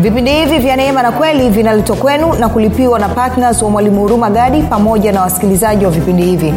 [0.00, 4.30] vipindi hivi vya neema na kweli vinaletwa kwenu na kulipiwa na ptns wa mwalimu huruma
[4.30, 6.54] gadi pamoja na wasikilizaji wa vipindi hivi.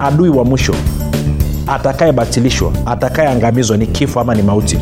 [0.00, 0.74] Adui wa mwisho
[1.66, 4.78] atakayebatilishwa atakayeangamizwa ni kifo ama ni mauti.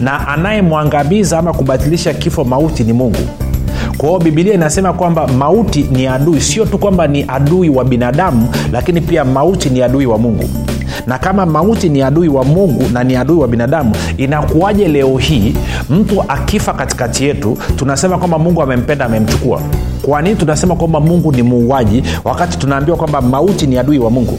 [0.00, 3.18] Na anayemwangamiza ama kubatilisha kifo mauti ni mungu.
[3.98, 6.40] Kwa hiyo bibilia inasema kwamba mauti ni adui.
[6.40, 10.44] Sio tu kwamba ni adui wa binadamu lakini pia mauti ni adui wa mungu
[11.06, 15.54] na kama mauti ni adui wa mungu na ni adui wa binadamu inakuwaje leo hii
[15.90, 19.60] mtu akifa katikati yetu tunasema kwamba mungu amempenda amemchukua?
[20.02, 24.38] Kwa nini tunasema kwamba mungu ni muuaji wakati tunaambiwa kwamba mauti ni adui wa mungu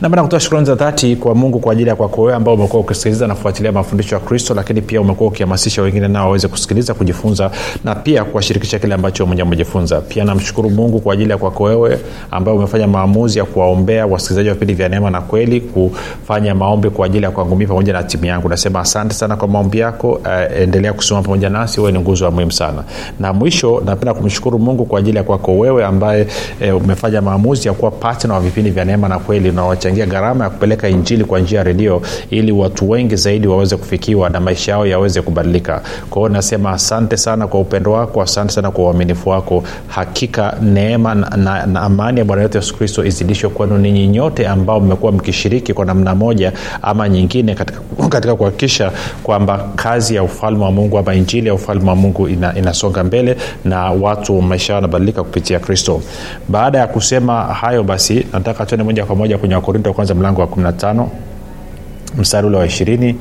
[0.00, 3.26] Napenda kutoa shukrani za dhati kwa mungu kwa ajili ya kwako wewe ambao umekuwa ukisikiliza
[3.26, 7.50] na kufuatilia mafundisho ya kristo lakini pia umekuwa ukihamasisha wengine nao waweze kusikiliza kujifunza
[7.84, 11.98] na pia kuwashirikisha kile ambacho mwenye umejifunza pia namshukuru mungu kwa ajili ya kwako wewe
[12.30, 17.06] ambao umefanya maamuzi ya kuwaombea wasikilizaji wa vipindi vya neema na kweli kufanya maombi kwa
[17.06, 18.48] ajili ya kwangu pamoja na timu yangu.
[18.48, 22.30] Nasema asante sana kwa maombi yako uh, endelea kusimama pamoja nasi wewe ni nguzo ya
[22.30, 22.84] muhimu sana.
[23.20, 26.26] Na mwisho napenda kumshukuru mungu kwa ajili ya kwako wewe ambaye
[26.60, 30.50] e, umefanya maamuzi ya kuwa patna wa vipindi vya neema na kweli unawachangia gharama ya
[30.50, 34.86] kupeleka injili kwa njia ya redio ili watu wengi zaidi waweze kufikiwa na maisha yao
[34.86, 35.82] yaweze kubadilika.
[36.10, 39.62] Kwa hiyo nasema asante sana kwa upendo wako asante sana kwa uaminifu wako.
[39.88, 44.48] Hakika neema na, na, na amani ya bwana wetu yesu kristo izidishwe kwenu ninyi nyote
[44.48, 46.52] ambao mmekuwa mkishiriki kwa namna moja
[46.82, 48.92] ama nyingine katika, katika kuhakikisha
[49.22, 53.36] kwamba kazi ya ufalme wa mungu ama injili ya ufalme wa mungu ina, inasonga mbele
[53.64, 56.02] na watu maisha yao yanabadilika kupitia kristo.
[56.48, 60.40] Baada ya kusema hayo basi nataka tuende moja kwa moja kwenye wakorinto wa kwanza mlango
[60.40, 61.06] wa 15
[62.18, 63.16] mstari ule wa ishirini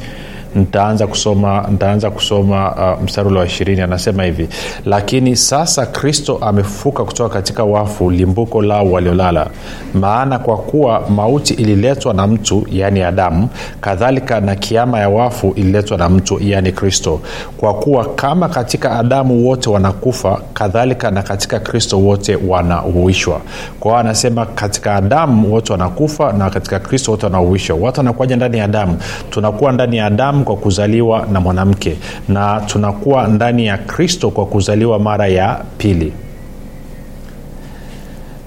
[0.55, 4.49] nitaanza kusoma nitaanza kusoma uh, mstari ule wa ishirini anasema hivi.
[4.85, 9.47] Lakini sasa kristo amefuka kutoka katika wafu limbuko lao waliolala.
[9.93, 13.49] Maana kwa kuwa mauti ililetwa na mtu yaani adamu
[13.81, 17.19] kadhalika na kiama ya wafu ililetwa na mtu yaani kristo.
[17.57, 23.41] Kwa kuwa kama katika adamu wote wanakufa kadhalika na katika kristo wote wanauishwa.
[23.79, 27.75] Kwa hiyo anasema katika adamu wote wanakufa na katika kristo wote wanauishwa.
[27.81, 28.97] Watu wanakuaja ndani ya adamu?
[29.29, 31.97] Tunakuwa ndani ya adamu kwa kuzaliwa na mwanamke
[32.29, 36.13] na tunakuwa ndani ya kristo kwa kuzaliwa mara ya pili.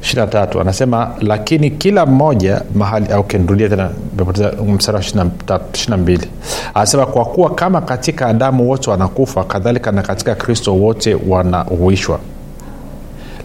[0.01, 3.91] 23 anasema lakini kila mmoja mahali okay, tena
[4.75, 6.19] mstari wa 22
[6.75, 12.21] anasema kwa kuwa kama katika adamu wote wanakufa kadhalika na katika kristo wote wanauishwa.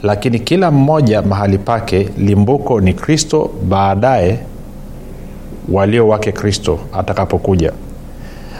[0.03, 4.39] Lakini kila mmoja mahali pake limbuko ni kristo baadaye
[5.71, 7.71] walio wake kristo atakapokuja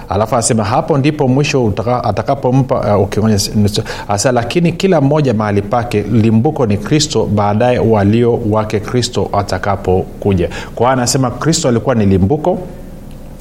[0.09, 1.73] alafu anasema hapo ndipo mwisho
[2.03, 3.23] atakapompa uh, okay,
[4.31, 10.49] lakini kila mmoja mahali pake limbuko ni kristo baadaye walio wake kristo atakapokuja.
[10.75, 12.59] Kwa anasema kristo alikuwa ni limbuko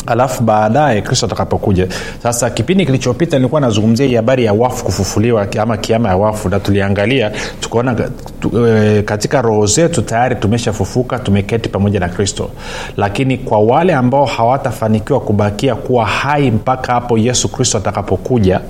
[0.06, 1.88] alafu baadaye kristo atakapokuja.
[2.22, 6.60] Sasa kipindi kilichopita nilikuwa nazungumzia hii habari ya wafu kufufuliwa ama kiama ya wafu na
[6.60, 7.94] tuliangalia tukaona
[8.40, 12.50] tu, e, katika roho zetu tayari tumeshafufuka tumeketi pamoja na kristo.
[12.96, 18.60] Lakini kwa wale ambao hawatafanikiwa kubakia kuwa hai mpaka hapo yesu kristo atakapokuja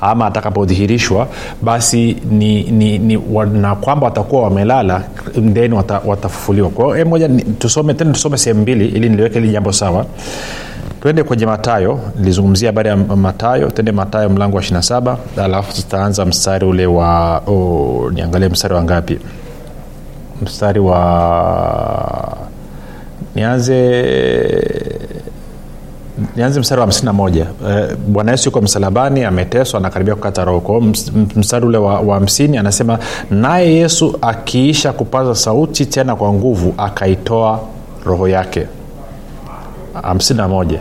[0.00, 1.28] ama atakapodhihirishwa
[1.62, 3.16] basi ni, ni, ni,
[3.52, 5.02] na kwamba watakuwa wamelala
[5.54, 6.70] then wata, watafufuliwa.
[6.70, 10.06] Kwa eh, moja tusome tena tusome sehemu mbili ili niliweke hili jambo sawa
[11.02, 16.66] twende kwenye matayo nilizungumzia habari ya matayo twende matayo mlango wa 27 alafu tutaanza mstari
[16.66, 19.18] ule wa oh, niangalie mstari wa ngapi?
[20.42, 22.36] Mstari wa
[23.34, 23.78] nianze
[26.36, 30.60] nianze mstari wa 51 eh, bwana yesu yuko msalabani ameteswa anakaribia kukata roho.
[30.60, 30.80] Kwao
[31.36, 32.98] mstari ule wa, 50 anasema
[33.30, 37.60] naye yesu akiisha kupaza sauti tena kwa nguvu akaitoa
[38.04, 38.66] roho yake
[40.00, 40.78] 51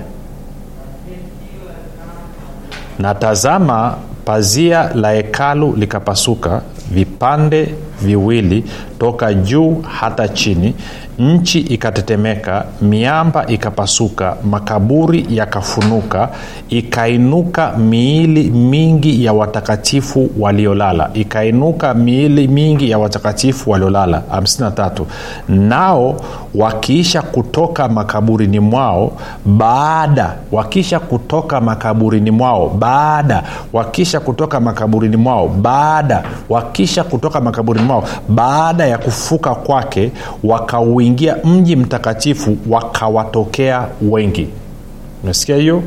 [2.99, 6.61] na tazama pazia la hekalu likapasuka
[6.91, 8.63] vipande viwili
[8.99, 10.73] toka juu hata chini
[11.19, 16.29] nchi ikatetemeka miamba ikapasuka makaburi yakafunuka
[16.69, 24.21] ikainuka miili mingi ya watakatifu waliolala ikainuka miili mingi ya watakatifu waliolala.
[24.31, 25.03] 53
[25.49, 26.21] nao
[26.55, 29.11] wakiisha kutoka makaburini mwao
[29.45, 33.43] baada wakiisha kutoka makaburini mwao baada
[33.73, 36.23] wakiisha kutoka makaburini mwao baada
[36.77, 40.11] wakisha kutoka makaburini mwao baada ya kufuka kwake
[40.43, 44.47] wakauingia mji mtakatifu wakawatokea wengi.
[45.23, 45.83] Umesikia hiyo?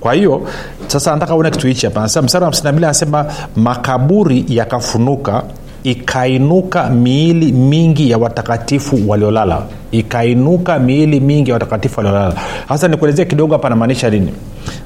[0.00, 0.42] Kwa hiyo
[0.86, 2.04] sasa nataka uone kitu hichi hapa.
[2.22, 3.26] Mstari wa 52 anasema
[3.56, 5.42] makaburi yakafunuka
[5.84, 9.62] ikainuka miili mingi ya watakatifu waliolala.
[9.90, 12.34] Ikainuka miili mingi ya watakatifu waliolala.
[12.68, 14.32] Sasa nikuelezea kidogo hapa namaanisha nini?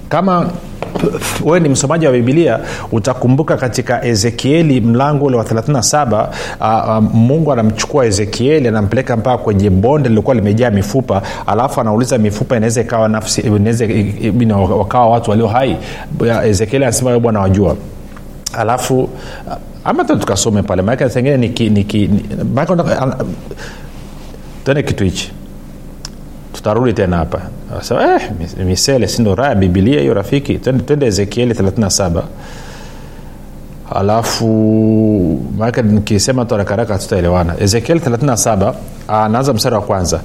[0.08, 0.50] Kama
[1.44, 2.58] wewe ni msomaji wa bibilia
[2.92, 10.08] utakumbuka katika ezekieli mlango ule wa 37 uh, mungu anamchukua ezekieli anampeleka mpaka kwenye bonde
[10.08, 13.86] lilikuwa limejaa mifupa alafu anauliza mifupa inaweza ikawa nafsi inaweza
[14.76, 15.76] wakawa watu walio hai?
[16.44, 17.76] Ezekieli anasema "Wewe bwana wajua.
[18.58, 19.08] Alafu uh,
[19.84, 22.24] ama tukasome pale maake sengine ni, ki- ni, ki- ni
[22.54, 23.16] maanake unataka- ana-
[24.64, 25.32] tuone kitu hichi
[26.64, 27.40] tutarudi tena hapa.
[27.80, 28.30] Sasa, eh,
[28.64, 30.58] misele sindo raha ya bibilia hiyo rafiki?
[30.58, 32.22] Twende ezekieli 37
[33.94, 34.46] alafu
[35.58, 38.72] maanake nikisema tu harakaraka tutaelewana ezekieli 37
[39.08, 40.20] anaanza mstari wa kwanza.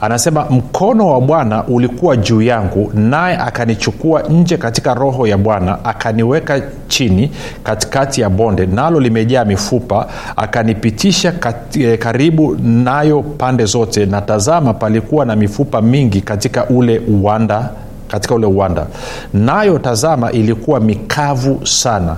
[0.00, 6.60] Anasema mkono wa bwana ulikuwa juu yangu naye akanichukua nje katika roho ya bwana akaniweka
[6.88, 7.30] chini
[7.62, 10.06] katikati ya bonde nalo limejaa mifupa
[10.36, 16.98] akanipitisha kat, eh, karibu nayo pande zote na tazama palikuwa na mifupa mingi katika ule
[16.98, 17.68] uwanda
[18.08, 18.86] katika ule uwanda.
[19.34, 22.16] Nayo tazama ilikuwa mikavu sana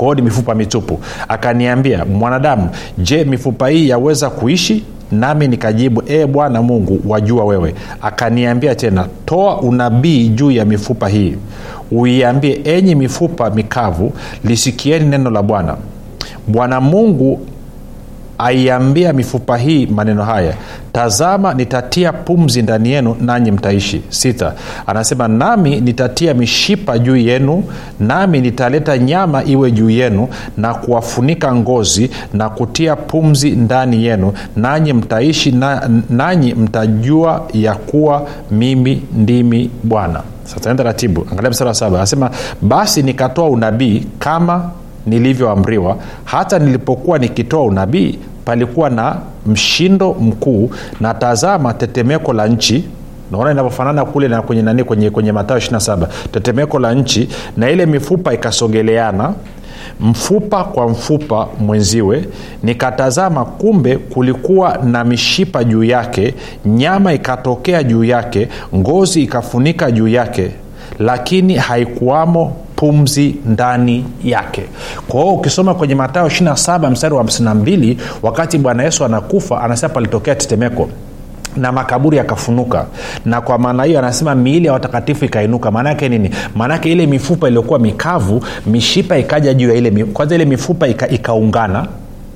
[0.00, 0.98] kwao ni mifupa mitupu.
[1.28, 2.68] Akaniambia mwanadamu
[2.98, 4.84] je mifupa hii yaweza kuishi?
[5.12, 7.74] Nami nikajibu ee bwana mungu wajua wewe.
[8.02, 11.36] Akaniambia tena toa unabii juu ya mifupa hii.
[11.90, 14.12] Uiambie enyi mifupa mikavu
[14.44, 15.76] lisikieni neno la bwana.
[16.48, 17.40] Bwana mungu
[18.44, 20.54] aiambia mifupa hii maneno haya
[20.92, 24.02] tazama nitatia pumzi ndani yenu nanyi mtaishi.
[24.08, 24.52] Sita
[24.86, 27.64] anasema nami nitatia mishipa juu yenu
[28.00, 34.92] nami nitaleta nyama iwe juu yenu na kuwafunika ngozi na kutia pumzi ndani yenu nanyi
[34.92, 40.22] mtaishi na, nanyi mtajua ya kuwa mimi ndimi bwana.
[40.44, 40.94] Sasa enda
[41.32, 41.96] angalia msara wa saba.
[41.96, 42.30] Anasema
[42.62, 44.70] basi nikatoa unabii kama
[45.06, 49.16] nilivyoamriwa hata nilipokuwa nikitoa unabii palikuwa na
[49.46, 50.70] mshindo mkuu
[51.00, 52.84] na tazama tetemeko la nchi.
[53.32, 57.86] Naona inavyofanana kule na kwenye nani kwenye, kwenye matayo 27 tetemeko la nchi na ile
[57.86, 59.34] mifupa ikasogeleana
[60.00, 62.24] mfupa kwa mfupa mwenziwe.
[62.62, 66.34] Nikatazama kumbe kulikuwa na mishipa juu yake
[66.66, 70.50] nyama ikatokea juu yake ngozi ikafunika juu yake
[70.98, 74.62] lakini haikuwamo pumzi ndani yake.
[75.08, 80.34] Kwa hiyo ukisoma kwenye matayo 27 mstari wa 52 wakati bwana yesu anakufa anasema palitokea
[80.34, 80.88] tetemeko
[81.56, 82.86] na makaburi yakafunuka.
[83.24, 85.70] Na kwa maana hiyo anasema miili ya watakatifu ikainuka.
[85.70, 86.30] Maanaake nini?
[86.54, 91.86] Maanaake ile mifupa iliyokuwa mikavu mishipa ikaja juu ya ile kwanza ile mifupa ika, ikaungana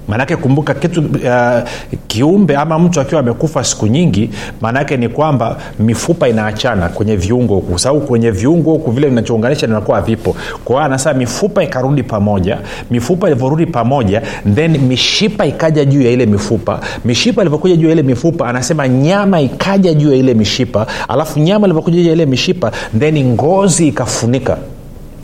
[0.08, 1.68] maanake kumbuka kitu uh,
[2.06, 4.30] kiumbe ama mtu akiwa amekufa siku nyingi
[4.60, 7.78] maanaake ni kwamba mifupa inaachana kwenye viungo huku.
[7.78, 10.36] Sababu kwenye viungo huku vile vinachounganisha vinakuwa vipo.
[10.64, 12.58] Kwa hiyo anasema mifupa ikarudi pamoja
[12.90, 14.22] mifupa ilivyorudi pamoja
[14.54, 16.80] then mishipa ikaja juu ya ile mifupa.
[17.04, 20.86] Mishipa ilivyokuja juu ya ile mifupa anasema nyama ikaja juu ya ile mishipa.
[21.08, 24.56] Alafu nyama ilivyokuja juu ya ile mishipa then ngozi ikafunika.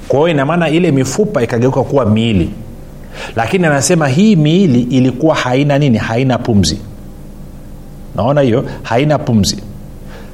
[0.09, 2.51] Kwa hiyo inamaana ile mifupa ikageuka kuwa miili
[3.37, 5.99] lakini anasema hii miili ilikuwa haina nini?
[5.99, 6.79] Haina pumzi.
[8.17, 9.63] Naona hiyo haina pumzi.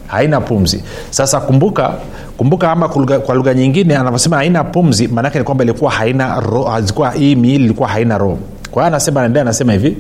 [0.07, 0.83] Haina pumzi.
[1.11, 1.95] Sasa kumbuka
[2.37, 7.35] kumbuka ama kwa lugha nyingine anavyosema haina pumzi maanake ni kwamba ilikuwa haina roho hii
[7.35, 8.39] miili ilikuwa haina roho.
[8.71, 9.97] Kwa hiyo anasema anaendelea anasema hivi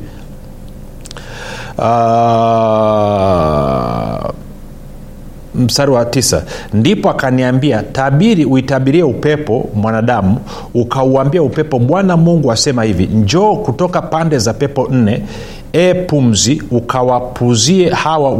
[1.79, 1.85] uh,
[5.57, 6.43] mstari wa tisa
[6.75, 10.39] ndipo akaniambia tabiri uitabirie upepo mwanadamu
[10.75, 15.23] ukauambia upepo bwana mungu asema hivi njoo kutoka pande za pepo nne
[15.73, 18.31] e pumzi ukawapuzie hawa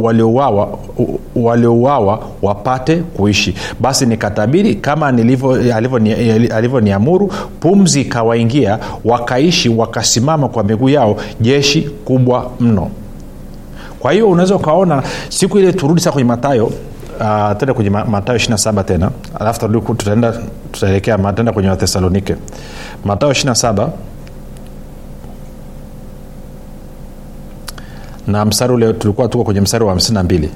[1.35, 3.55] waliouawa wapate kuishi.
[3.79, 5.07] Basi nikatabiri kama
[6.55, 12.89] alivyoniamuru pumzi ikawaingia wakaishi wakasimama kwa miguu yao jeshi kubwa mno.
[13.99, 16.71] Kwa hiyo unaweza ukaona siku ile turudi saa kwenye matayo
[17.19, 19.11] uh, tende kwenye matayo 27 tena.
[19.39, 20.33] Alafu tutaenda
[20.71, 22.35] tutaelekea tenda kwenye wathesalonike.
[23.05, 23.89] Matayo 27
[28.27, 30.47] na mstari ule tulikuwa tuko kwenye mstari wa 52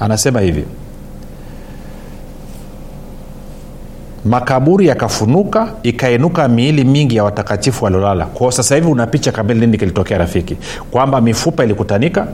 [0.00, 0.64] anasema hivi
[4.24, 8.26] makaburi yakafunuka ikainuka miili mingi ya watakatifu waliolala.
[8.26, 10.56] Kwao sasa hivi una picha kamili nini kilitokea rafiki?
[10.90, 12.26] Kwamba mifupa ilikutanika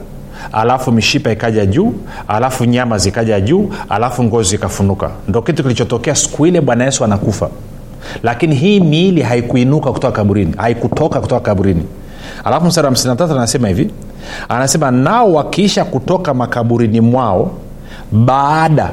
[0.52, 1.92] alafu mishipa ikaja juu
[2.28, 7.48] alafu nyama zikaja juu alafu ngozi ikafunuka ndo kitu kilichotokea siku ile bwana yesu anakufa.
[8.22, 11.82] Lakini hii miili haikuinuka kutoka kaburini haikutoka kutoka kaburini.
[12.44, 13.90] Alafu msara wa 53 anasema hivi
[14.48, 17.50] anasema nao wakiisha kutoka makaburini mwao
[18.12, 18.90] baada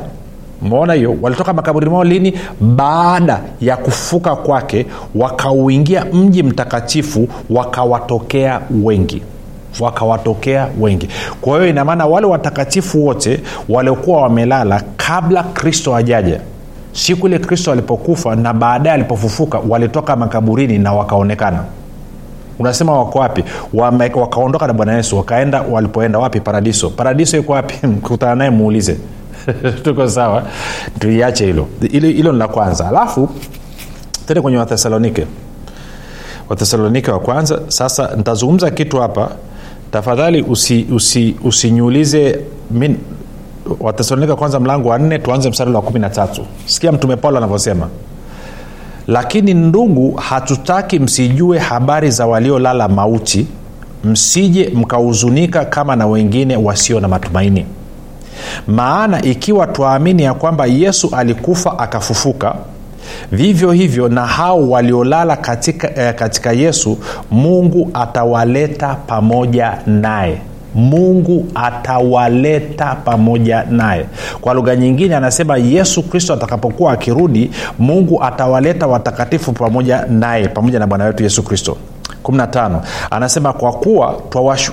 [0.62, 1.16] mona hiyo?
[1.22, 2.34] Walitoka makaburini mwao lini?
[2.62, 9.22] Baada ya kufuka kwake wakauingia mji mtakatifu wakawatokea wengi
[9.80, 11.10] wakawatokea wengi.
[11.42, 16.40] Kwa hiyo inamaana wale watakatifu wote waliokuwa wamelala kabla kristo ajaja
[16.92, 21.64] siku ile kristo alipokufa na baadaye alipofufuka walitoka makaburini na wakaonekana.
[22.60, 23.44] Unasema wako wapi?
[24.16, 26.40] Wakaondoka na bwana yesu wakaenda walipoenda wapi?
[26.40, 26.90] Paradiso.
[26.90, 27.88] Paradiso iko wapi?
[28.08, 28.98] Kutana naye muulize.
[29.84, 30.44] Tuko sawa?
[31.00, 31.68] Tuiache hilo.
[31.92, 32.88] Hilo ni la kwanza.
[32.88, 33.30] Alafu
[34.28, 35.26] tende kwenye wathesalonike.
[36.50, 37.60] Wathesalonike wa kwanza.
[37.68, 39.30] Sasa nitazungumza kitu hapa
[39.92, 40.42] tafadhali
[41.44, 42.96] usinyulize usi, usi
[43.80, 46.46] watesalonika kwanza mlango wa nne tuanze mstari wa kumi na tatu.
[46.66, 47.88] Sikia mtume paulo anavyosema.
[49.08, 53.48] Lakini ndugu hatutaki msijue habari za waliolala mauti.
[54.04, 57.66] Msije mkahuzunika kama na wengine wasio na matumaini.
[58.68, 62.56] Maana ikiwa twaamini ya kwamba yesu alikufa akafufuka
[63.32, 66.98] vivyo hivyo na hao waliolala katika, eh, katika yesu
[67.32, 70.38] mungu atawaleta pamoja naye.
[70.76, 74.06] Mungu atawaleta pamoja naye.
[74.42, 80.88] Kwa lugha nyingine anasema yesu kristo atakapokuwa akirudi mungu atawaleta watakatifu pamoja naye pamoja na
[80.88, 81.78] bwana wetu yesu kristo.
[82.24, 84.22] 15 anasema kwa kuwa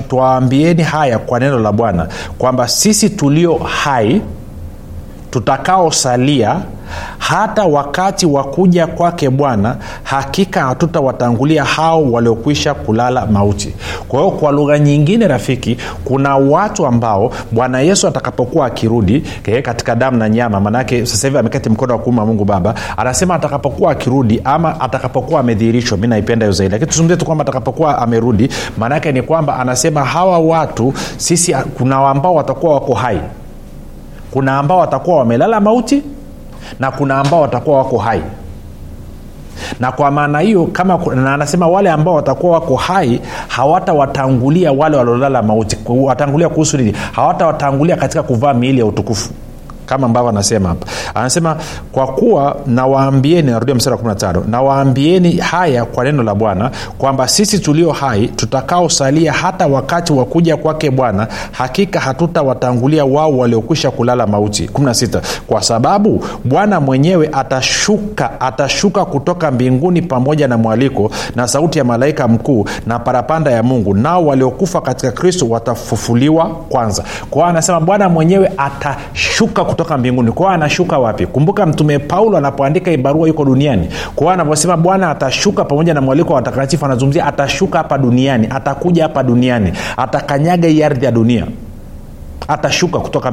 [0.09, 4.21] twawaambieni haya kwa neno la bwana kwamba sisi tulio hai
[5.31, 6.61] tutakaosalia
[7.19, 13.75] hata wakati wa kuja kwake bwana hakika hatutawatangulia hao waliokwisha kulala mauti.
[14.09, 19.21] Kwa hiyo kwa lugha nyingine rafiki kuna watu ambao bwana yesu atakapokuwa akirudi
[19.63, 23.93] katika damu na nyama maanake sasa hivi ameketi mkono wa kuuma mungu baba anasema atakapokuwa
[23.93, 26.73] akirudi ama atakapokuwa amedhihirishwa mi naipenda hiyo zaidi.
[26.73, 32.35] Lakini tuzungumzie tu kwamba atakapokuwa amerudi maanaake ni kwamba anasema hawa watu sisi kuna ambao
[32.35, 33.21] watakuwa wako hai.
[34.31, 36.03] Kuna ambao watakuwa wamelala mauti
[36.81, 38.23] na kuna ambao watakuwa wako hai.
[39.81, 45.43] Na kwa maana hiyo kama na anasema wale ambao watakuwa wako hai hawatawatangulia wale waliolala
[45.43, 45.79] mauti.
[45.87, 46.93] Watangulia kuhusu nini?
[47.13, 49.31] Hawatawatangulia katika kuvaa miili ya utukufu
[49.87, 50.87] kama ambavyo anasema hapa.
[51.15, 51.57] Anasema
[51.93, 57.59] kwa kuwa nawaambieni narudia msara wa 15 nawaambieni haya kwa neno la bwana kwamba sisi
[57.59, 64.67] tulio hai tutakaosalia hata wakati wa kuja kwake bwana hakika hatutawatangulia wao waliokwisha kulala mauti.
[64.73, 71.85] 16 kwa sababu bwana mwenyewe atashuka atashuka kutoka mbinguni pamoja na mwaliko na sauti ya
[71.85, 77.05] malaika mkuu na parapanda ya mungu nao waliokufa katika kristo watafufuliwa kwanza.
[77.31, 80.33] Kwao anasema bwana mwenyewe atashuka kutoka mbinguni.
[80.33, 81.27] Kwao anashuka wapi?
[81.27, 83.89] Kumbuka mtume paulo anapoandika ibarua barua yuko duniani.
[84.15, 89.23] Kwao anavyosema bwana atashuka pamoja na mwaliko wa watakatifu anazungumzia atashuka hapa duniani atakuja hapa
[89.23, 91.47] duniani atakanyaga hii ardhi ya dunia.
[92.49, 93.33] Atashuka kutoka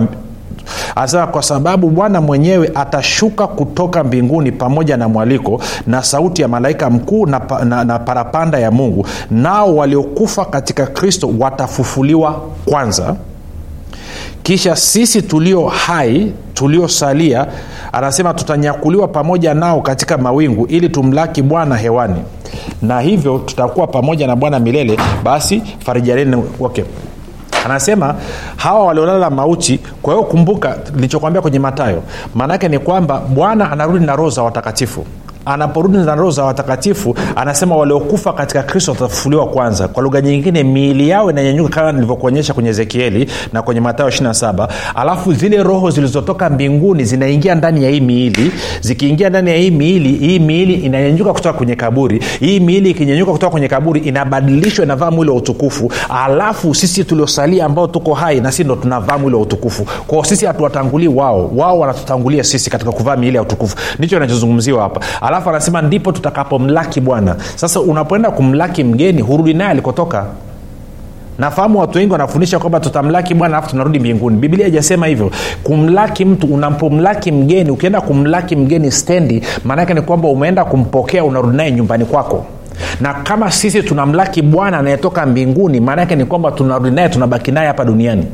[0.96, 6.90] anasema kwa sababu bwana mwenyewe atashuka kutoka mbinguni pamoja na mwaliko na sauti ya malaika
[6.90, 9.06] mkuu na, na, na parapanda ya mungu.
[9.32, 13.16] Nao waliokufa katika kristo watafufuliwa kwanza
[14.44, 17.48] kisha sisi tulio hai tuliosalia
[17.92, 22.22] anasema tutanyakuliwa pamoja nao katika mawingu ili tumlaki bwana hewani.
[22.82, 24.98] Na hivyo tutakuwa pamoja na bwana milele.
[25.24, 26.84] Basi farijaneni okay
[27.66, 28.16] anasema
[28.56, 32.04] hawa waliolala mauti kwa hiyo kumbuka nilichokwambia kwenye matayo
[32.36, 35.06] maanaake ni kwamba bwana anarudi na roho za watakatifu
[35.46, 39.88] anaporudi na roho za watakatifu anasema waliokufa katika kristo watafufuliwa kwanza.
[39.88, 45.34] Kwa lugha nyingine miili yao inanyanyuka kama nilivyokuonyesha kwenye ezekieli na kwenye matayo 27 alafu
[45.34, 48.52] zile roho zilizotoka mbinguni zinaingia ndani ya hii miili.
[48.82, 52.24] Zikiingia ndani ya hii miili hii miili inanyanyuka kutoka kwenye kaburi.
[52.40, 55.92] Hii miili ikinyanyuka kutoka kwenye kaburi inabadilishwa inavaa mwili wa utukufu.
[56.26, 59.86] Alafu sisi tuliosalia ambao tuko hai na sisi ndo tunavaa mwili wa utukufu.
[60.08, 61.52] Kwao sisi hatuwatangulii wao.
[61.56, 63.76] Wao wanatutangulia sisi katika kuvaa miili ya utukufu.
[64.00, 65.02] Ndicho inachozungumziwa hapa
[65.34, 67.36] alafu anasema ndipo tutakapomlaki bwana.
[67.56, 70.26] Sasa unapoenda kumlaki mgeni hurudi naye alikotoka.
[71.40, 74.38] Nafahamu watu wengi wanafundisha kwamba tutamlaki bwana alafu tunarudi mbinguni.
[74.38, 75.32] Biblia ijasema hivyo.
[75.64, 81.72] Kumlaki mtu unapomlaki mgeni ukienda kumlaki mgeni stendi maanake ni kwamba umeenda kumpokea unarudi naye
[81.72, 82.46] nyumbani kwako.
[83.02, 87.86] Na kama sisi tunamlaki bwana anayetoka mbinguni maanaake ni kwamba tunarudi naye tunabaki naye hapa
[87.86, 88.26] duniani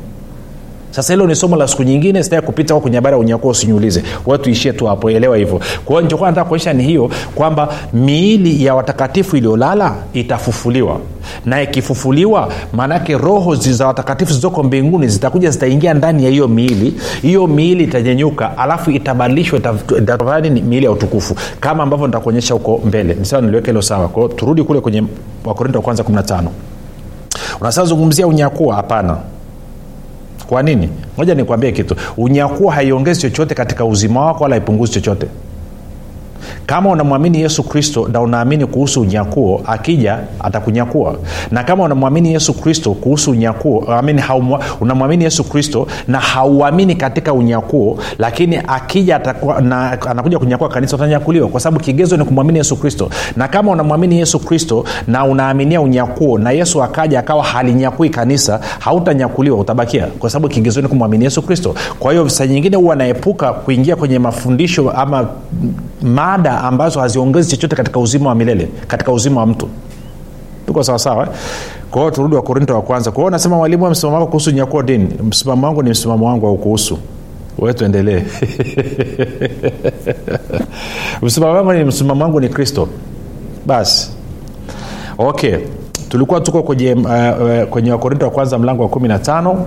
[0.91, 4.03] sasa hilo ni somo la siku nyingine sitaki kupita huko kwenye habari ya unyakuo usinyulize
[4.23, 5.59] kwa tuishie tu hapo elewa hivyo.
[5.85, 10.99] Kwa hiyo nichokuwa nataka kuonyesha ni hiyo kwamba miili ya watakatifu iliyolala itafufuliwa.
[11.45, 16.93] Na ikifufuliwa maanaake roho za watakatifu zilizoko mbinguni zitakuja zitaingia ndani ya hiyo miili.
[17.21, 21.35] Hiyo miili itanyenyuka alafu itabadilishwa ita- miili ya utukufu.
[21.59, 23.13] Kama ambavyo nitakuonyesha huko mbele.
[23.19, 24.07] Nisema niliweke hilo sawa.
[24.07, 25.03] Kwao turudi kule kwenye
[25.45, 26.49] wakorinto wa kwanza 15
[27.61, 29.17] unasema zungumzia unyakua hapana
[30.49, 30.89] kwa nini?
[31.17, 31.95] Moja nikwambie kitu.
[32.17, 35.27] Unyakuo haiongezi chochote katika uzima wako wala haipunguzi chochote
[36.65, 41.15] kama unamwamini yesu kristo na unaamini kuhusu unyakuo akija atakunyakua.
[41.51, 43.87] Na kama unamwamini yesu kristo kuhusu unyakuo
[44.81, 51.47] unamwamini yesu kristo na hauamini katika unyakuo lakini akija atakuwa, na, anakuja kunyakua kanisa utanyakuliwa.
[51.47, 53.09] Kwa sababu kigezo ni kumwamini yesu kristo.
[53.35, 59.57] Na kama unamwamini yesu kristo na unaaminia unyakuo na yesu akaja akawa halinyakui kanisa hautanyakuliwa
[59.57, 60.07] utabakia.
[60.07, 61.75] Kwa sababu kigezo ni kumwamini yesu kristo.
[61.99, 65.27] Kwa hiyo saa nyingine huwa naepuka kuingia kwenye mafundisho ama
[66.29, 69.69] mada ambazo haziongezi chochote katika uzima wa milele katika uzima wa mtu.
[70.67, 71.29] Tuko sawasawa eh?
[71.91, 73.11] kwa hiyo turudi wakorinto wa kwanza.
[73.11, 75.07] Kwa hiyo nasema mwalimu wa msimamo wako kuhusu nyakuo dini.
[75.23, 76.97] Msimamo wangu ni msimamo wangu aukuhusu
[77.59, 78.21] we tuendelee.
[81.21, 82.87] Msimamo wangu ni msimamo wangu ni kristo.
[83.65, 84.11] Basi.
[85.17, 85.55] Okay.
[86.09, 89.65] Tulikuwa tuko kwenye uh, kwenye wakorinto wa kwanza mlango wa kumi na tano.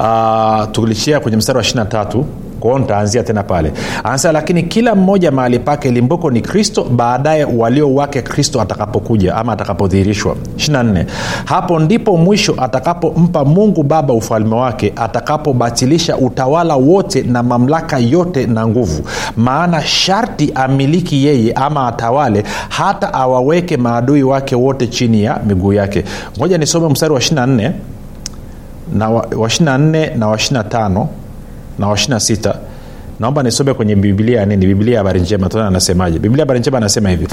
[0.00, 2.26] Uh, tulishia kwenye mstari wa ishiri na tatu
[2.62, 3.72] kwao nitaanzia tena pale.
[4.04, 9.52] Anasema lakini kila mmoja mahali pake limbuko ni kristo baadaye walio wake kristo atakapokuja ama
[9.52, 10.36] atakapodhihirishwa.
[10.56, 11.04] 24
[11.44, 18.66] hapo ndipo mwisho atakapompa mungu baba ufalme wake atakapobatilisha utawala wote na mamlaka yote na
[18.66, 19.02] nguvu.
[19.36, 26.04] Maana sharti amiliki yeye ama atawale hata awaweke maadui wake wote chini ya miguu yake.
[26.38, 27.70] Ngoja nisome mstari wa 24
[28.94, 31.06] na wa 24 na wa 25
[31.78, 32.54] na wa 26
[33.20, 36.18] naomba nisome kwenye biblia nini biblia ya habari njema tuone anasemaje?
[36.18, 37.28] Biblia habari njema anasema hivi.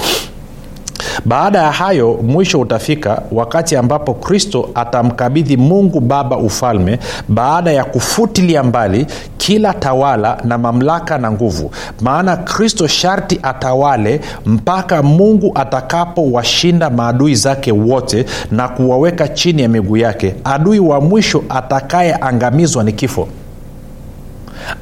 [1.25, 8.63] Baada ya hayo mwisho utafika wakati ambapo kristo atamkabidhi mungu baba ufalme baada ya kufutilia
[8.63, 9.05] mbali
[9.37, 11.71] kila tawala na mamlaka na nguvu.
[12.01, 19.97] Maana kristo sharti atawale mpaka mungu atakapowashinda maadui zake wote na kuwaweka chini ya miguu
[19.97, 20.35] yake.
[20.43, 23.27] Adui wa mwisho atakayeangamizwa ni kifo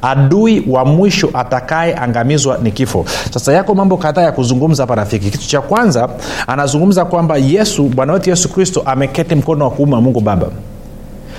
[0.02, 3.04] adui wa mwisho atakayeangamizwa ni kifo.
[3.30, 5.30] Sasa yako mambo kadhaa ya kuzungumza hapa rafiki.
[5.30, 6.08] Kitu cha kwanza
[6.46, 10.46] anazungumza kwamba yesu bwana wetu yesu kristo ameketi mkono wa kuume wa mungu baba.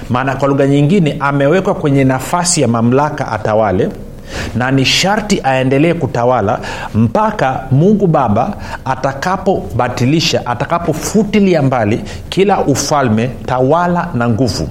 [0.10, 3.90] Maana kwa lugha nyingine amewekwa kwenye nafasi ya mamlaka atawale
[4.56, 6.60] na ni sharti aendelee kutawala
[6.96, 8.54] mpaka mungu baba
[8.86, 14.70] atakapobatilisha atakapofutilia mbali kila ufalme tawala na nguvu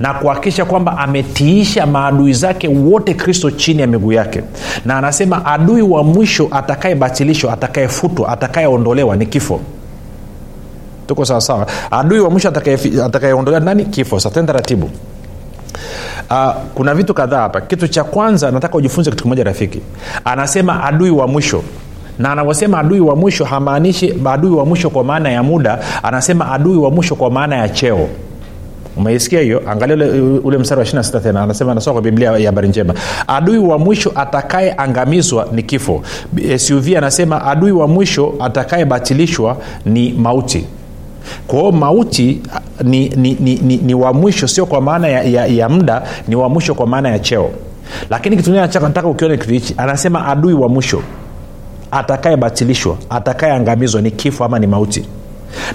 [0.00, 4.42] na kuhakikisha kwamba ametiisha maadui zake wote kristo chini ya miguu yake.
[4.84, 9.60] Na anasema adui wa mwisho atakayebatilishwa atakayefutwa atakayeondolewa ni kifo.
[11.06, 12.48] Tuko sawasawa adui wa mwisho
[13.04, 13.84] atakayeondolewa nani?
[13.84, 14.20] Kifo.
[14.20, 14.90] Sateni taratibu.
[16.30, 17.60] Uh, kuna vitu kadhaa hapa.
[17.60, 19.80] Kitu cha kwanza nataka ujifunze kitu kimoja rafiki.
[20.24, 21.62] Anasema adui wa mwisho.
[22.18, 26.76] Na anavyosema adui wa mwisho hamaanishi adui wa mwisho kwa maana ya muda anasema adui
[26.76, 28.08] wa mwisho kwa maana ya cheo
[28.96, 29.62] umeisikia hiyo?
[29.70, 31.42] Angalia ule, ule mstari wa 26 tena.
[31.42, 32.94] Anasema nasoma kwa biblia ya habari njema.
[33.26, 36.02] Adui wa mwisho atakayeangamizwa ni kifo.
[36.56, 39.56] Suv anasema adui wa mwisho atakayebatilishwa
[39.86, 40.66] ni mauti.
[41.46, 42.40] Kwa hiyo mauti
[42.84, 46.36] ni, ni, ni, ni, ni wa mwisho sio kwa maana ya, ya, ya muda ni
[46.36, 47.50] wa mwisho kwa maana ya cheo.
[48.10, 49.74] Lakini kitu nataka ukione kitu hichi.
[49.76, 51.02] Anasema adui wa mwisho
[51.90, 55.04] atakayebatilishwa atakayeangamizwa ni kifo ama ni mauti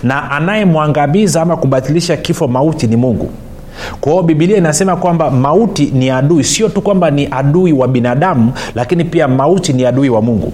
[0.04, 3.30] na anayemwangamiza ama kubatilisha kifo mauti ni mungu.
[4.02, 6.44] Kwa hiyo bibilia inasema kwamba mauti ni adui.
[6.44, 10.54] Sio tu kwamba ni adui wa binadamu lakini pia mauti ni adui wa mungu.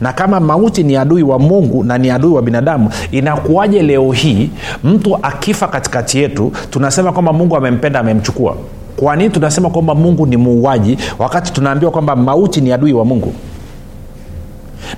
[0.00, 4.50] Na kama mauti ni adui wa mungu na ni adui wa binadamu inakuwaje leo hii
[4.84, 8.56] mtu akifa katikati yetu tunasema kwamba mungu amempenda amemchukua?
[8.96, 13.32] Kwa nini tunasema kwamba mungu ni muuaji wakati tunaambiwa kwamba mauti ni adui wa mungu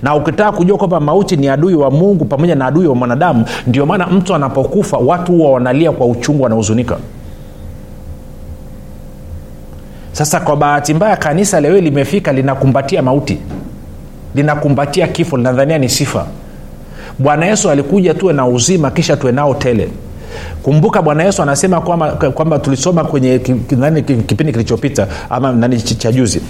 [0.02, 3.86] na ukitaka kujua kwamba mauti ni adui wa mungu pamoja na adui wa mwanadamu ndio
[3.86, 6.96] maana mtu anapokufa watu huwa wanalia kwa uchungu wanahuzunika.
[10.12, 13.38] Sasa kwa bahati mbaya kanisa leo limefika linakumbatia mauti.
[14.34, 16.26] Linakumbatia kifo linadhania ni sifa.
[17.18, 19.88] Bwana yesu alikuja tuwe na uzima kisha tuwe nao tele.
[20.62, 23.38] Kumbuka bwana yesu anasema kwamba, kwamba tulisoma kwenye
[24.26, 26.40] kipindi kilichopita ama nani cha juzi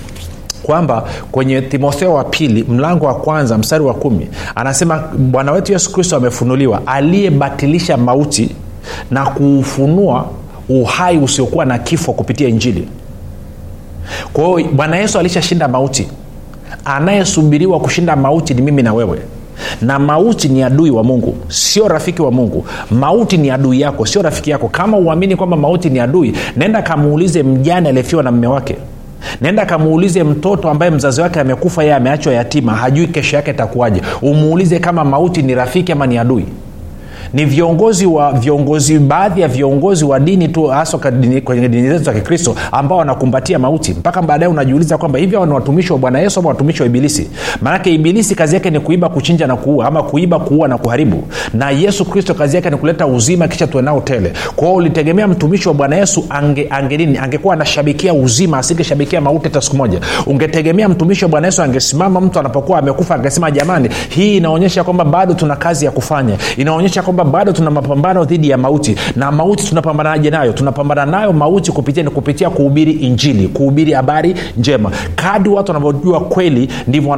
[0.65, 5.93] kwamba kwenye timotheo wa pili mlango wa kwanza mstari wa kumi anasema bwana wetu yesu
[5.93, 8.51] kristo amefunuliwa aliyebatilisha mauti
[9.11, 10.27] na kuufunua
[10.69, 12.89] uhai usiokuwa na kifo kupitia injili.
[14.33, 16.09] Kwa hiyo bwana yesu alishashinda mauti.
[16.85, 19.19] Anayesubiriwa kushinda mauti ni mimi na wewe.
[19.83, 22.67] Na mauti ni adui wa mungu sio rafiki wa mungu.
[22.91, 24.69] Mauti ni adui yako sio rafiki yako.
[24.69, 28.77] Kama uamini kwamba mauti ni adui nenda kamuulize mjane aliyefiwa na mme wake
[29.41, 34.03] nenda kamuulize mtoto ambaye mzazi wake amekufa yeye ameachwa yatima hajui kesho yake itakuwaje.
[34.23, 36.45] Umuulize kama mauti ni rafiki ama ni adui
[37.33, 41.01] ni viongozi wa viongozi baadhi ya viongozi wa dini tu haswa
[41.45, 43.93] kwenye dini zetu za kikristo ambao wanakumbatia mauti.
[43.93, 47.31] Mpaka baadaye unajiuliza kwamba hivi hawa ni watumishi wa bwana yesu ama watumishi wa ibilisi?
[47.63, 51.25] Maanake ibilisi kazi yake ni kuiba kuchinja na kuua ama kuiba kuua na kuharibu.
[51.55, 54.33] Na yesu kristo kazi yake ni kuleta uzima kisha tuenao tele.
[54.57, 57.19] Kwao ulitegemea mtumishi wa bwana yesu ange, ange nini?
[57.19, 60.01] Angekuwa anashabikia uzima asingeshabikia mauti hata siku moja.
[60.27, 65.35] Ungetegemea mtumishi wa bwana yesu angesimama mtu anapokuwa amekufa angesema jamani hii inaonyesha kwamba bado
[65.35, 66.37] tuna kazi ya kufanya.
[66.57, 68.97] Inaonyesha kwamba bado tuna mapambano dhidi ya mauti.
[69.17, 70.53] Na mauti tunapambanaje nayo?
[70.53, 74.91] Tunapambana nayo mauti kupitia ni kupitia kuhubiri injili kuhubiri habari njema.
[75.17, 77.11] Kadi watu wanavyojua kweli ndivyo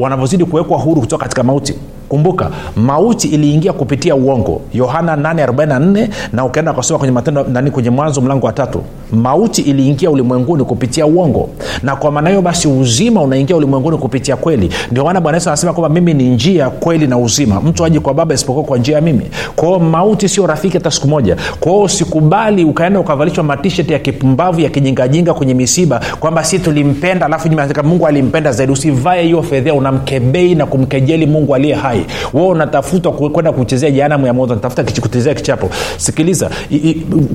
[0.00, 1.74] wanavyozidi kuwekwa huru kutoka katika mauti
[2.14, 4.60] kumbuka mauti iliingia kupitia uongo.
[4.74, 8.82] Yohana 844 na ukaenda ukasoma kwenye matendo nani kwenye mwanzo mlango wa tatu.
[9.12, 11.48] Mauti iliingia ulimwenguni kupitia uongo.
[11.82, 14.70] Na kwa maana hiyo basi uzima unaingia ulimwenguni kupitia kweli.
[14.90, 17.60] Ndio maana bwana yesu anasema kwamba mimi ni njia kweli na uzima.
[17.60, 19.22] Mtu aji kwa baba isipokuwa kwa njia ya mimi.
[19.56, 21.36] Kwao mauti sio rafiki hata siku moja.
[21.60, 27.48] Kwao usikubali ukaenda ukavalishwa matisheti ya kipumbavu ya kijingajinga kwenye misiba kwamba si tulimpenda alafu
[27.84, 28.72] mungu alimpenda zaidi.
[28.72, 32.03] Usivae hiyo fedhea unamkebei na kumkejeli mungu aliye hai
[32.34, 35.70] wewe unatafuta kwenda kuchezea jehanamu ya moto unatafuta kuchezea kichapo.
[35.96, 36.50] Sikiliza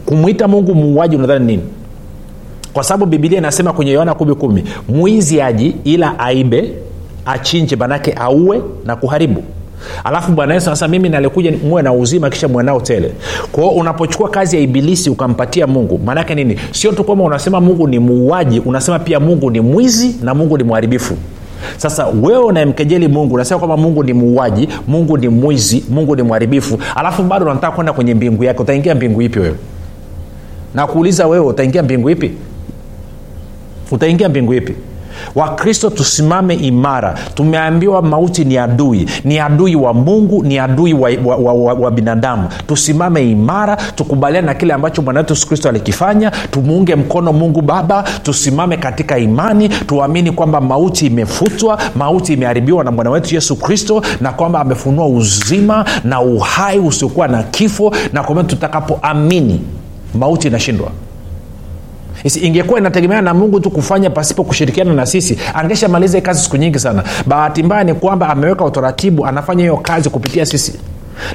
[0.06, 1.64] kumwita mungu muuaji unadhani nini?
[2.74, 6.74] Kwa sababu bibilia inasema kwenye yohana kumi kumi mwizi aji ila aibe
[7.26, 9.44] achinje manake aue na kuharibu.
[10.04, 13.12] Alafu bwana yesu anasema mimi nalikuja muwe na uzima kisha muwe tele.
[13.52, 16.60] Kwao unapochukua kazi ya ibilisi ukampatia mungu maanake nini?
[16.72, 20.64] Sio tu kwamba unasema mungu ni muuaji unasema pia mungu ni mwizi na mungu ni
[20.64, 21.16] mharibifu
[21.78, 26.80] sasa wewe unayemkejeli mungu unasema kwamba mungu ni muuaji mungu ni mwizi mungu ni mharibifu
[26.96, 29.56] alafu bado unataka kwenda kwenye mbingu yake utaingia mbingu ipi wewe?
[30.76, 32.32] Nakuuliza wewe utaingia mbingu ipi?
[33.92, 34.74] Utaingia mbingu ipi
[35.36, 37.16] wakristo tusimame imara.
[37.36, 39.10] Tumeambiwa mauti ni adui.
[39.24, 42.50] Ni adui wa mungu ni adui wa, wa, wa, wa, wa binadamu.
[42.68, 46.32] Tusimame imara tukubaliane na kile ambacho bwana wetu yesu kristo alikifanya.
[46.32, 48.04] Tumuunge mkono mungu baba.
[48.24, 49.70] Tusimame katika imani.
[49.70, 55.86] Tuamini kwamba mauti imefutwa mauti imeharibiwa na mwana wetu yesu kristo na kwamba amefunua uzima
[56.04, 59.62] na uhai usiokuwa na kifo na kwamba tutakapoamini
[60.16, 60.92] mauti inashindwa
[62.42, 67.04] ingekuwa inategemeana na mungu tu kufanya pasipo kushirikiana na sisi angeshamaliza kazi siku nyingi sana.
[67.26, 70.74] Bahati mbaya ni kwamba ameweka utaratibu anafanya hiyo kazi kupitia sisi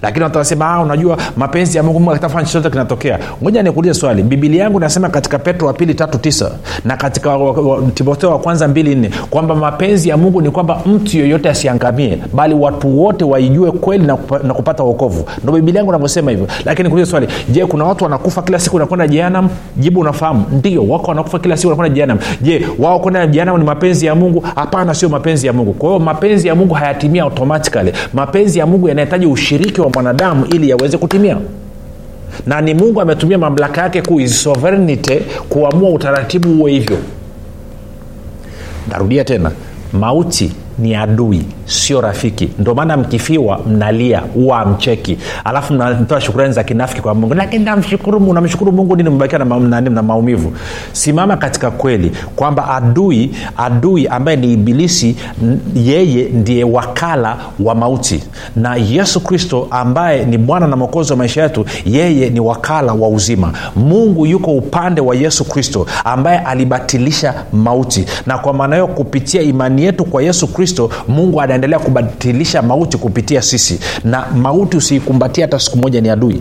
[0.02, 3.18] lakini watu wanasema "Ah, unajua mapenzi ya mungu mungu chochote kinatokea.
[3.42, 4.22] Ngoja nikuulize swali.
[4.22, 6.50] Bibilia yangu nasema katika petro wa pili tatu tisa
[6.84, 7.38] na katika
[7.94, 12.54] timotheo wa kwanza mbili nne kwamba mapenzi ya mungu ni kwamba mtu yoyote asiangamie bali
[12.54, 16.46] watu wote waijue kweli na, kupa, na kupata uokovu ndo bibilia yangu navyosema hivyo.
[16.64, 17.28] Lakini kuulize swali.
[17.48, 20.44] Je kuna watu wanakufa kila siku nakwenda jehanam jibu unafahamu.
[20.52, 24.40] Ndio wako wanakufa kila siku wanakwenda jehanam je wao kwenda jehanam ni mapenzi ya mungu?
[24.54, 25.72] Hapana sio mapenzi ya mungu.
[25.72, 27.92] Kwa hiyo mapenzi ya mungu hayatimia automatically.
[28.12, 31.36] Mapenzi ya mungu yanahitaji ushiriki wa mwanadamu ili yaweze kutimia.
[32.46, 36.98] Na ni mungu ametumia mamlaka yake kuu sovereignty kuamua utaratibu huo hivyo.
[38.90, 39.50] Narudia tena
[39.92, 42.48] mauti ni adui sio rafiki.
[42.58, 47.34] Ndio maana mkifiwa mnalia huwa amcheki alafu mnatoa shukurani za kinafiki kwa mungu.
[47.34, 50.52] Lakini namshukuru namshukuru mungu nini mbakia na, na, na maumivu.
[50.92, 55.16] Simama katika kweli kwamba adui adui ambaye ni ibilisi
[55.74, 58.22] yeye ndiye wakala wa mauti.
[58.56, 63.08] Na yesu kristo ambaye ni bwana na mwokozi wa maisha yetu yeye ni wakala wa
[63.08, 63.52] uzima.
[63.76, 68.04] Mungu yuko upande wa yesu kristo ambaye alibatilisha mauti.
[68.26, 73.42] Na kwa maana hiyo kupitia imani yetu kwa yesu kristo mungu anaendelea kubatilisha mauti kupitia
[73.42, 76.40] sisi na mauti usiikumbatia hata siku moja ni adui.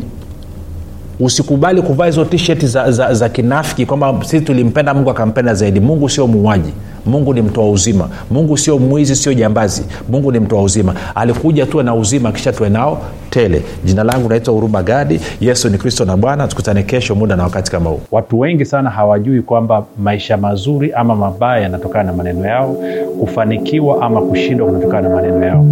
[1.19, 5.79] Usikubali kuvaa hizo tshet za, za, za kinafiki kwamba sisi tulimpenda mungu akampenda zaidi.
[5.79, 6.73] Mungu sio muuaji
[7.05, 8.09] mungu ni mtoa uzima.
[8.31, 9.85] Mungu sio mwizi sio jambazi.
[10.09, 10.93] Mungu ni mtoa uzima.
[11.15, 13.61] Alikuja tuwe na uzima kisha tuwe nao tele.
[13.85, 15.19] Jina langu naitwa huruma gadi.
[15.41, 16.47] Yesu ni kristo na bwana.
[16.47, 17.99] Tukutane kesho muda na wakati kama huu.
[18.11, 22.75] Watu wengi sana hawajui kwamba maisha mazuri ama mabaya yanatokana na maneno yao
[23.19, 25.65] kufanikiwa ama kushindwa kunatokana na maneno yao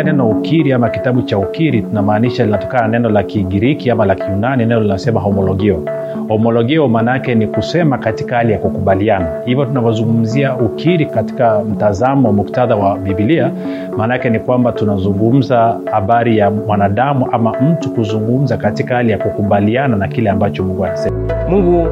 [0.00, 4.14] tunapozungumzia neno ukiri ama kitabu cha ukiri tunamaanisha linatokana na neno la kigiriki ama la
[4.14, 5.82] kiunani neno linasema homologio.
[6.28, 9.26] Homologio maana yake ni kusema katika hali ya kukubaliana.
[9.44, 13.50] Hivyo tunavyozungumzia ukiri katika mtazamo wa muktadha wa bibilia
[13.96, 19.96] maana yake ni kwamba tunazungumza habari ya mwanadamu ama mtu kuzungumza katika hali ya kukubaliana
[19.96, 21.16] na kile ambacho mungu anasema.
[21.48, 21.88] Mungu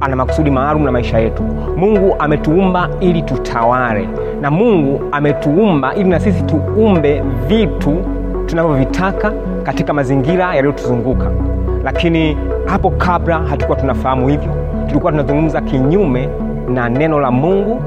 [0.00, 1.42] ana makusudi maalum na maisha yetu.
[1.76, 4.08] Mungu ametuumba ili tutawale
[4.40, 7.96] na mungu ametuumba ili na sisi tuumbe vitu
[8.46, 11.30] tunavyovitaka katika mazingira yaliyotuzunguka.
[11.84, 14.52] Lakini hapo kabla hatukuwa tunafahamu hivyo
[14.86, 16.28] tulikuwa tunazungumza kinyume
[16.68, 17.82] na neno la mungu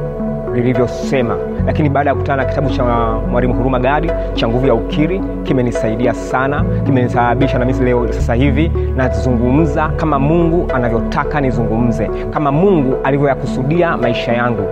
[0.53, 1.37] lilivyosema.
[1.65, 2.83] Lakini baada ya kukutana na kitabu cha
[3.31, 8.71] mwalimu huruma gadi cha nguvu ya ukiri kimenisaidia sana kimenisababisha na mimi leo sasa hivi
[8.95, 14.63] nazungumza kama mungu anavyotaka nizungumze kama mungu alivyoyakusudia maisha yangu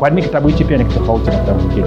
[0.00, 1.86] kwa nini kitabu hichi pia ni tofauti na kitabu kingine